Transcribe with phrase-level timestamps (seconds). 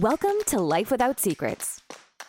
[0.00, 1.80] Welcome to Life Without Secrets.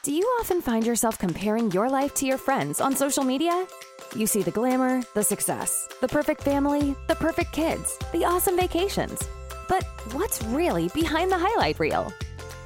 [0.01, 3.67] Do you often find yourself comparing your life to your friends on social media?
[4.15, 9.21] You see the glamour, the success, the perfect family, the perfect kids, the awesome vacations.
[9.67, 9.83] But
[10.13, 12.13] what's really behind the highlight reel?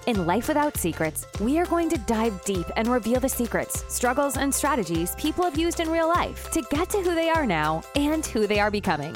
[0.05, 4.37] In Life Without Secrets, we are going to dive deep and reveal the secrets, struggles,
[4.37, 7.81] and strategies people have used in real life to get to who they are now
[7.95, 9.15] and who they are becoming.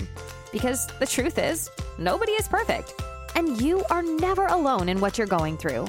[0.52, 2.96] Because the truth is, nobody is perfect,
[3.36, 5.88] and you are never alone in what you're going through.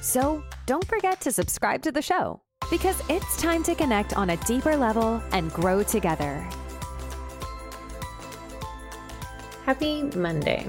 [0.00, 4.36] So don't forget to subscribe to the show because it's time to connect on a
[4.38, 6.46] deeper level and grow together.
[9.64, 10.66] Happy Monday.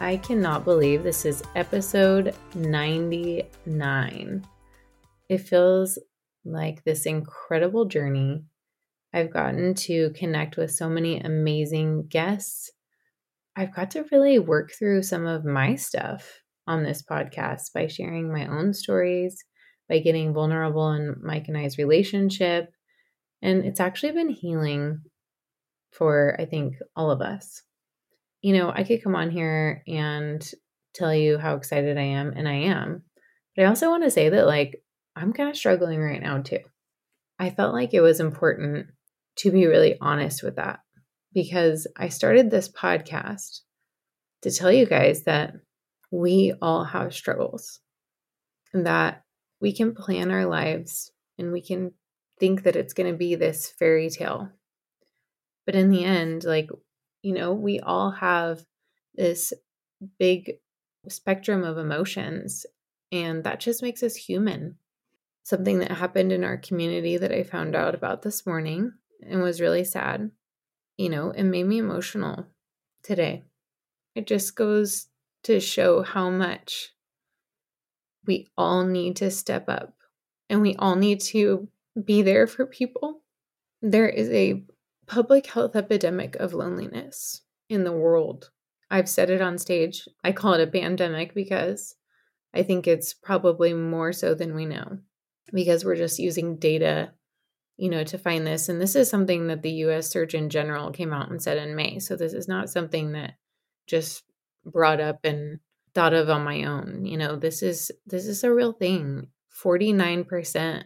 [0.00, 4.46] I cannot believe this is episode 99.
[5.28, 5.98] It feels
[6.44, 8.44] like this incredible journey.
[9.12, 12.70] I've gotten to connect with so many amazing guests.
[13.60, 18.32] I've got to really work through some of my stuff on this podcast by sharing
[18.32, 19.44] my own stories,
[19.88, 22.70] by getting vulnerable in Mike and I's relationship.
[23.42, 25.02] And it's actually been healing
[25.92, 27.62] for, I think, all of us
[28.42, 30.48] you know, I could come on here and
[30.94, 33.02] tell you how excited I am, and I am.
[33.54, 34.82] But I also want to say that, like,
[35.14, 36.60] I'm kind of struggling right now, too.
[37.38, 38.86] I felt like it was important
[39.36, 40.80] to be really honest with that
[41.32, 43.60] because I started this podcast
[44.42, 45.54] to tell you guys that
[46.10, 47.80] we all have struggles
[48.72, 49.22] and that
[49.60, 51.92] we can plan our lives and we can
[52.38, 54.48] think that it's going to be this fairy tale.
[55.66, 56.70] But in the end, like
[57.22, 58.64] you know, we all have
[59.14, 59.52] this
[60.18, 60.52] big
[61.08, 62.64] spectrum of emotions,
[63.12, 64.76] and that just makes us human.
[65.42, 68.92] Something that happened in our community that I found out about this morning
[69.26, 70.30] and was really sad,
[71.00, 72.46] you know, it made me emotional
[73.02, 73.42] today.
[74.14, 75.06] It just goes
[75.44, 76.90] to show how much
[78.26, 79.94] we all need to step up
[80.50, 81.68] and we all need to
[82.04, 83.22] be there for people.
[83.80, 84.62] There is a
[85.06, 88.50] public health epidemic of loneliness in the world.
[88.90, 90.06] I've said it on stage.
[90.22, 91.94] I call it a pandemic because
[92.52, 94.98] I think it's probably more so than we know
[95.50, 97.12] because we're just using data,
[97.80, 98.68] you know, to find this.
[98.68, 101.98] And this is something that the US Surgeon General came out and said in May.
[101.98, 103.36] So this is not something that
[103.86, 104.22] just
[104.66, 105.60] brought up and
[105.94, 107.06] thought of on my own.
[107.06, 109.28] You know, this is this is a real thing.
[109.64, 110.84] 49%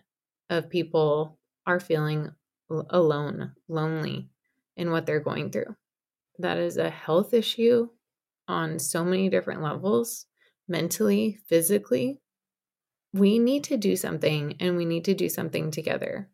[0.50, 2.31] of people are feeling
[2.71, 4.31] alone, lonely
[4.76, 5.75] in what they're going through.
[6.38, 7.88] That is a health issue
[8.47, 10.26] on so many different levels
[10.69, 12.21] mentally, physically.
[13.12, 16.31] We need to do something and we need to do something together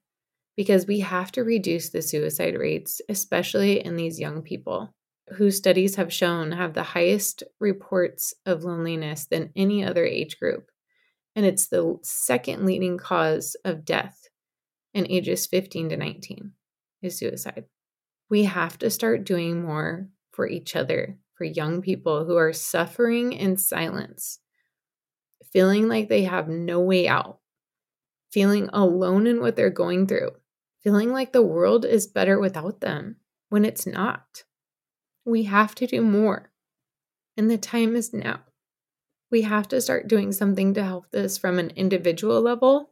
[0.61, 4.95] because we have to reduce the suicide rates, especially in these young people
[5.31, 10.71] who studies have shown have the highest reports of loneliness than any other age group.
[11.35, 14.29] And it's the second leading cause of death
[14.93, 16.53] in ages 15 to 19
[17.01, 17.65] is suicide.
[18.29, 23.33] We have to start doing more for each other, for young people who are suffering
[23.33, 24.41] in silence,
[25.55, 27.39] feeling like they have no way out,
[28.31, 30.33] feeling alone in what they're going through,
[30.83, 33.17] feeling like the world is better without them
[33.49, 34.45] when it's not.
[35.25, 36.51] We have to do more.
[37.37, 38.41] And the time is now.
[39.31, 42.91] We have to start doing something to help this from an individual level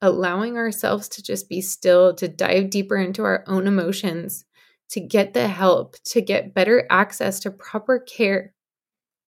[0.00, 4.44] allowing ourselves to just be still, to dive deeper into our own emotions,
[4.90, 8.52] to get the help, to get better access to proper care.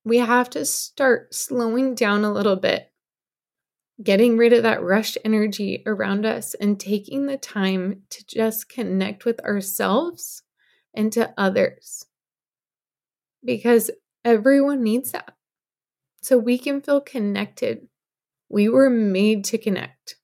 [0.03, 2.89] We have to start slowing down a little bit,
[4.02, 9.26] getting rid of that rushed energy around us, and taking the time to just connect
[9.26, 10.44] with ourselves
[10.94, 12.06] and to others.
[13.44, 13.92] Because
[14.24, 15.36] everyone needs that.
[16.22, 17.88] So we can feel connected.
[18.50, 20.16] We were made to connect.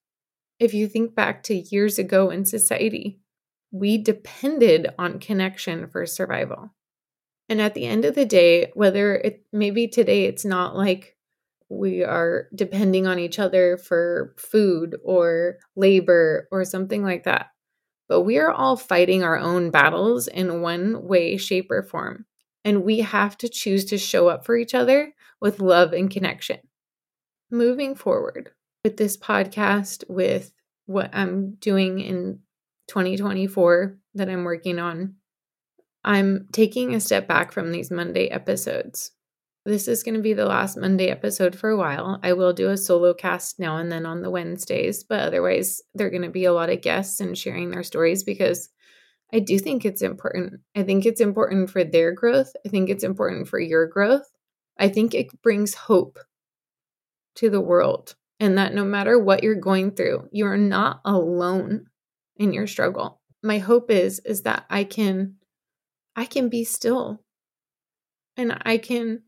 [0.60, 3.20] If you think back to years ago in society,
[3.72, 6.74] we depended on connection for survival.
[7.50, 11.15] And at the end of the day, whether it maybe today it's not like
[11.70, 17.48] we are depending on each other for food or labor or something like that,
[18.08, 22.26] but we are all fighting our own battles in one way, shape, or form.
[22.64, 26.60] And we have to choose to show up for each other with love and connection.
[27.52, 28.52] Moving forward,
[28.84, 30.52] with this podcast, with
[30.86, 32.40] what I'm doing in
[32.88, 35.16] 2024 that I'm working on,
[36.04, 39.12] I'm taking a step back from these Monday episodes.
[39.66, 42.20] This is going to be the last Monday episode for a while.
[42.22, 46.06] I will do a solo cast now and then on the Wednesdays, but otherwise, there
[46.06, 48.70] are going to be a lot of guests and sharing their stories because
[49.34, 50.62] I do think it's important.
[50.76, 52.54] I think it's important for their growth.
[52.64, 54.30] I think it's important for your growth.
[54.78, 56.20] I think it brings hope
[57.38, 61.88] to the world and that no matter what you're going through, you are not alone
[62.38, 63.20] in your struggle.
[63.42, 65.38] My hope is is that I can
[66.16, 67.24] I can be still
[68.38, 69.24] and I can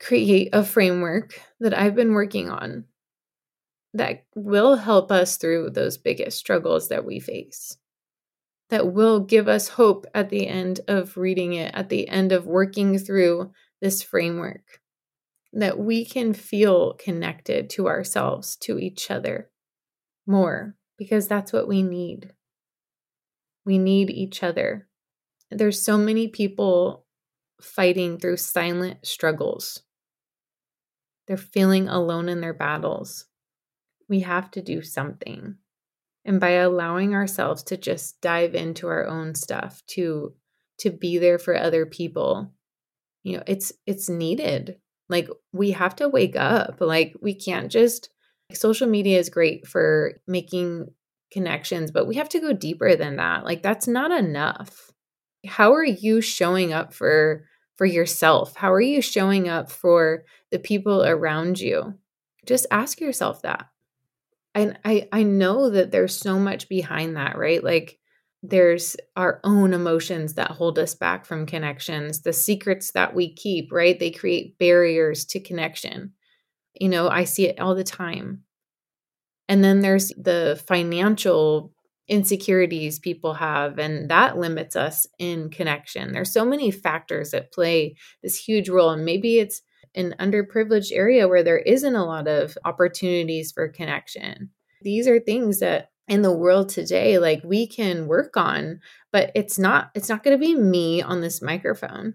[0.00, 2.84] create a framework that I've been working on
[3.94, 7.76] that will help us through those biggest struggles that we face.
[8.70, 12.46] That will give us hope at the end of reading it, at the end of
[12.46, 14.80] working through this framework.
[15.54, 19.50] That we can feel connected to ourselves, to each other
[20.26, 22.32] more, because that's what we need.
[23.64, 24.86] We need each other.
[25.50, 27.06] There's so many people
[27.62, 29.82] fighting through silent struggles.
[31.28, 33.26] They're feeling alone in their battles.
[34.08, 35.56] We have to do something.
[36.24, 40.34] And by allowing ourselves to just dive into our own stuff, to
[40.78, 42.52] to be there for other people,
[43.22, 44.76] you know, it's it's needed.
[45.08, 46.80] Like we have to wake up.
[46.80, 48.10] Like we can't just
[48.52, 50.86] social media is great for making
[51.30, 53.44] connections, but we have to go deeper than that.
[53.44, 54.90] Like that's not enough.
[55.46, 57.44] How are you showing up for
[57.78, 58.54] for yourself?
[58.56, 61.94] How are you showing up for the people around you?
[62.44, 63.66] Just ask yourself that.
[64.54, 67.62] And I I know that there's so much behind that, right?
[67.62, 67.98] Like
[68.42, 73.72] there's our own emotions that hold us back from connections, the secrets that we keep,
[73.72, 73.98] right?
[73.98, 76.12] They create barriers to connection.
[76.74, 78.44] You know, I see it all the time.
[79.48, 81.72] And then there's the financial
[82.08, 86.12] insecurities people have and that limits us in connection.
[86.12, 89.62] There's so many factors that play this huge role and maybe it's
[89.94, 94.50] an underprivileged area where there isn't a lot of opportunities for connection.
[94.82, 98.80] These are things that in the world today like we can work on
[99.12, 102.14] but it's not it's not going to be me on this microphone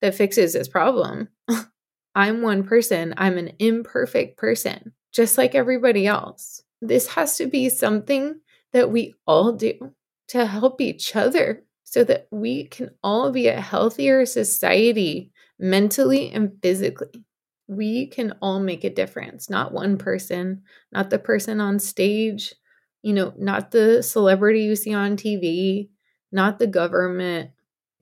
[0.00, 1.28] that fixes this problem.
[2.14, 3.14] I'm one person.
[3.16, 6.62] I'm an imperfect person just like everybody else.
[6.80, 8.40] This has to be something
[8.72, 9.94] that we all do
[10.28, 16.52] to help each other so that we can all be a healthier society mentally and
[16.62, 17.24] physically.
[17.66, 20.62] We can all make a difference, not one person,
[20.92, 22.54] not the person on stage,
[23.02, 25.88] you know, not the celebrity you see on TV,
[26.32, 27.50] not the government.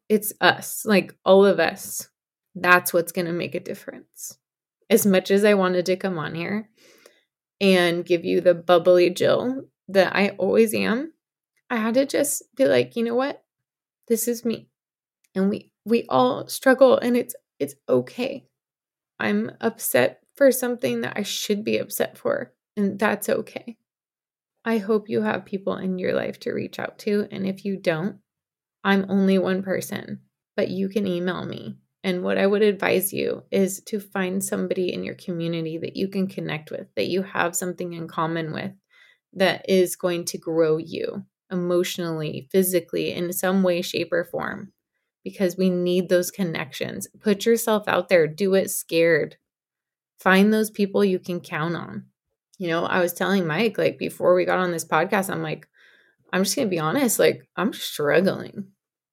[0.09, 2.09] It's us, like all of us.
[2.55, 4.39] That's what's going to make a difference.
[4.89, 6.71] As much as I wanted to come on here
[7.61, 11.13] and give you the bubbly Jill that I always am,
[11.71, 13.43] I had to just be like, you know what?
[14.09, 14.69] This is me.
[15.35, 18.47] And we we all struggle and it's it's okay.
[19.19, 23.79] I'm upset for something that I should be upset for, and that's okay.
[24.65, 27.77] I hope you have people in your life to reach out to, and if you
[27.77, 28.19] don't,
[28.85, 30.21] I'm only one person,
[30.57, 31.79] but you can email me.
[32.05, 36.09] And what I would advise you is to find somebody in your community that you
[36.09, 38.73] can connect with, that you have something in common with,
[39.37, 44.73] that is going to grow you emotionally, physically, in some way, shape, or form,
[45.23, 47.07] because we need those connections.
[47.21, 49.37] Put yourself out there, do it scared.
[50.19, 52.07] Find those people you can count on.
[52.59, 55.69] You know, I was telling Mike, like, before we got on this podcast, I'm like,
[56.33, 58.69] I'm just going to be honest, like, I'm struggling.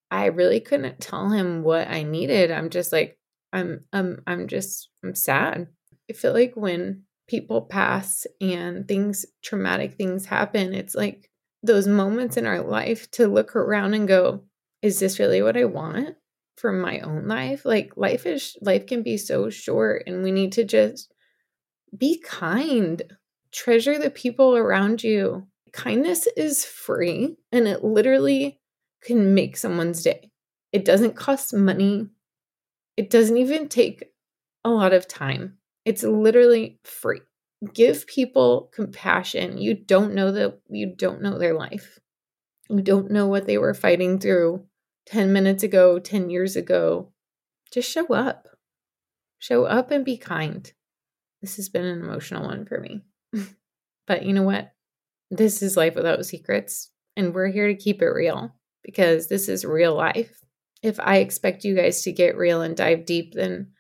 [0.10, 2.52] I really couldn't tell him what I needed.
[2.52, 3.20] I'm just like,
[3.52, 5.68] I'm, I'm, I'm just, I'm sad.
[6.10, 11.30] I feel like when people pass and things traumatic things happen it's like
[11.62, 14.44] those moments in our life to look around and go
[14.82, 16.16] is this really what i want
[16.58, 17.66] for my own life?
[17.66, 21.14] Like life is life can be so short and we need to just
[21.98, 23.02] be kind
[23.52, 25.48] treasure the people around you.
[25.72, 28.60] Kindness is free and it literally
[29.02, 30.32] can make someone's day.
[30.72, 32.08] It doesn't cost money.
[32.98, 34.12] It doesn't even take
[34.64, 37.22] a lot of time it's literally free.
[37.74, 39.58] Give people compassion.
[39.58, 42.00] You don't know that you don't know their life.
[42.70, 44.66] You don't know what they were fighting through
[45.08, 47.12] 10 minutes ago, 10 years ago.
[47.72, 48.48] Just show up.
[49.40, 50.72] Show up and be kind.
[51.42, 53.02] This has been an emotional one for me.
[54.08, 54.72] but you know what?
[55.30, 59.66] This is life without secrets, and we're here to keep it real because this is
[59.66, 60.40] real life.
[60.82, 63.72] If I expect you guys to get real and dive deep, then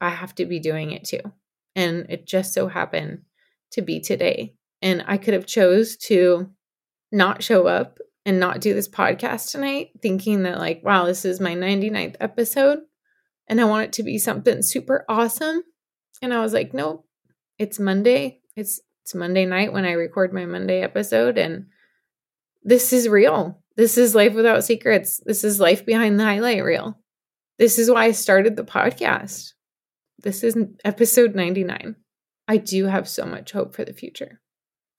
[0.00, 1.32] I have to be doing it too
[1.76, 3.22] and it just so happened
[3.72, 6.48] to be today and i could have chose to
[7.12, 11.40] not show up and not do this podcast tonight thinking that like wow this is
[11.40, 12.80] my 99th episode
[13.48, 15.62] and i want it to be something super awesome
[16.22, 17.06] and i was like nope
[17.58, 21.66] it's monday it's it's monday night when i record my monday episode and
[22.62, 23.62] this is real.
[23.76, 25.20] This is life without secrets.
[25.24, 26.98] This is life behind the highlight reel.
[27.58, 29.52] This is why i started the podcast
[30.22, 31.96] this is episode 99.
[32.46, 34.40] I do have so much hope for the future.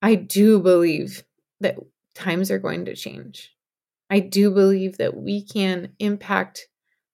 [0.01, 1.23] I do believe
[1.59, 1.77] that
[2.15, 3.51] times are going to change.
[4.09, 6.67] I do believe that we can impact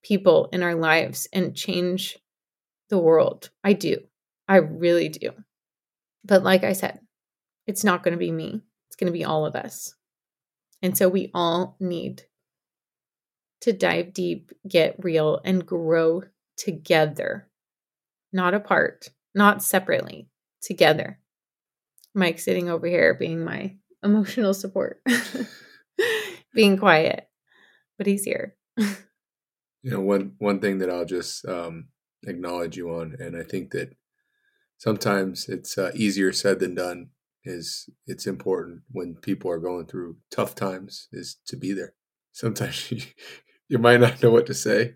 [0.03, 2.17] people in our lives and change
[2.89, 3.49] the world.
[3.63, 3.97] I do.
[4.47, 5.31] I really do.
[6.23, 6.99] But like I said,
[7.65, 9.93] it's not going to be me, it's going to be all of us.
[10.81, 12.23] And so we all need
[13.61, 16.23] to dive deep, get real, and grow
[16.55, 17.46] together,
[18.31, 20.29] not apart, not separately,
[20.61, 21.19] together.
[22.13, 25.01] Mike sitting over here being my emotional support,
[26.53, 27.27] being quiet,
[27.97, 28.55] but he's here.
[28.77, 31.89] you know, one one thing that I'll just um,
[32.25, 33.95] acknowledge you on, and I think that
[34.77, 37.09] sometimes it's uh, easier said than done.
[37.43, 41.93] Is it's important when people are going through tough times is to be there.
[42.33, 43.01] Sometimes you,
[43.69, 44.95] you might not know what to say,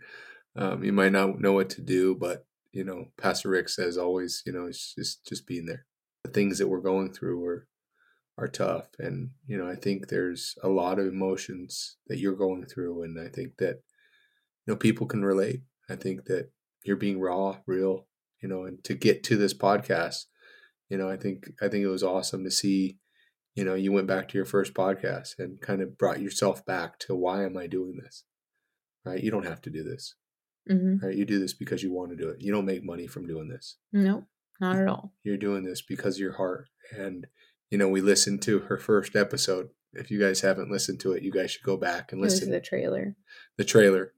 [0.56, 4.44] um, you might not know what to do, but you know, Pastor Rick says always,
[4.46, 5.86] you know, it's just just being there.
[6.24, 7.68] The things that we're going through are
[8.38, 12.66] are tough, and you know, I think there's a lot of emotions that you're going
[12.66, 13.82] through, and I think that
[14.66, 15.62] you know people can relate.
[15.90, 16.51] I think that
[16.84, 18.08] you're being raw, real,
[18.42, 20.25] you know, and to get to this podcast,
[20.90, 23.00] you know, I think I think it was awesome to see,
[23.56, 27.00] you know, you went back to your first podcast and kind of brought yourself back
[27.00, 28.24] to why am I doing this?
[29.06, 29.22] Right?
[29.22, 30.16] You don't have to do this.
[30.70, 31.06] Mm-hmm.
[31.06, 31.15] Right?
[31.15, 32.41] You do this because you want to do it.
[32.41, 33.77] You don't make money from doing this.
[33.91, 34.25] No,
[34.60, 35.13] not at all.
[35.24, 36.68] You're doing this because of your heart.
[36.96, 37.27] And,
[37.70, 39.70] you know, we listened to her first episode.
[39.94, 42.48] If you guys haven't listened to it, you guys should go back and listen.
[42.48, 43.15] to the trailer.
[43.58, 44.13] The trailer.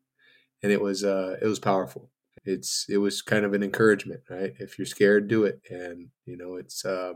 [0.61, 2.09] And it was uh it was powerful
[2.45, 4.53] it's it was kind of an encouragement, right?
[4.59, 7.13] If you're scared, do it, and you know it's uh,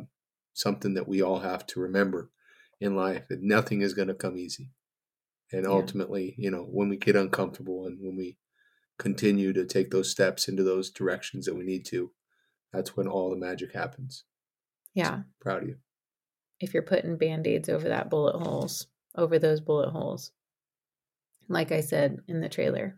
[0.53, 2.31] something that we all have to remember
[2.79, 4.72] in life that nothing is going to come easy,
[5.51, 5.69] and yeah.
[5.69, 8.38] ultimately, you know, when we get uncomfortable and when we
[8.98, 12.12] continue to take those steps into those directions that we need to,
[12.74, 14.24] that's when all the magic happens.
[14.94, 15.75] Yeah, so, proud of you.
[16.60, 20.32] If you're putting band aids over that bullet holes, over those bullet holes,
[21.48, 22.96] like I said in the trailer,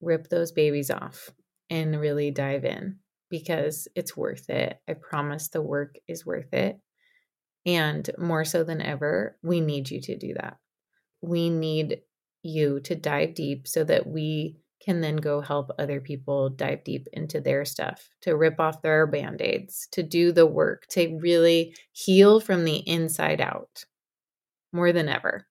[0.00, 1.30] rip those babies off
[1.68, 2.96] and really dive in
[3.28, 4.80] because it's worth it.
[4.88, 6.80] I promise the work is worth it.
[7.66, 10.56] And more so than ever, we need you to do that.
[11.20, 12.00] We need
[12.42, 17.06] you to dive deep so that we can then go help other people dive deep
[17.12, 21.74] into their stuff, to rip off their band aids, to do the work, to really
[21.92, 23.84] heal from the inside out
[24.72, 25.46] more than ever.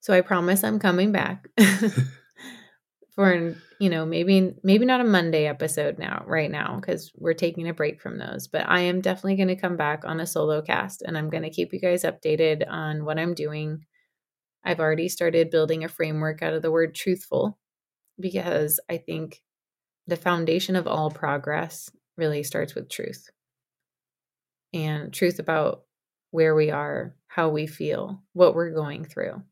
[0.00, 1.48] So I promise I'm coming back
[3.14, 7.68] for you know maybe maybe not a monday episode now right now because we're taking
[7.68, 10.62] a break from those but i am definitely going to come back on a solo
[10.62, 13.84] cast and i'm going to keep you guys updated on what i'm doing
[14.64, 17.58] i've already started building a framework out of the word truthful
[18.20, 19.42] because i think
[20.06, 23.30] the foundation of all progress really starts with truth
[24.72, 25.82] and truth about
[26.30, 29.42] where we are how we feel what we're going through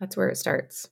[0.00, 0.88] that's where it starts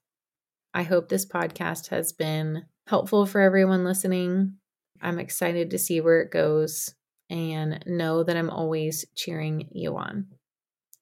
[0.76, 4.54] I hope this podcast has been helpful for everyone listening.
[5.00, 6.92] I'm excited to see where it goes
[7.30, 10.26] and know that I'm always cheering you on.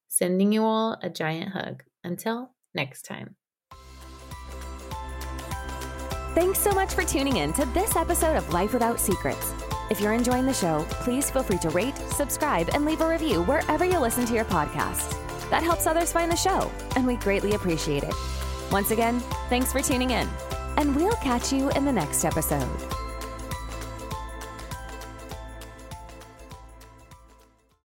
[0.09, 1.85] Sending you all a giant hug.
[2.05, 3.37] Until next time.
[6.35, 9.53] Thanks so much for tuning in to this episode of Life Without Secrets.
[9.91, 13.43] If you're enjoying the show, please feel free to rate, subscribe, and leave a review
[13.43, 15.15] wherever you listen to your podcast.
[15.51, 18.15] That helps others find the show, and we greatly appreciate it.
[18.71, 19.21] Once again,
[19.51, 20.27] thanks for tuning in,
[20.79, 22.92] and we'll catch you in the next episode.